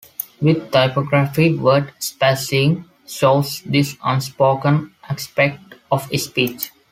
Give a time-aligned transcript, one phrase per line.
[0.41, 6.71] With typography, word spacing shows this unspoken aspect of speech.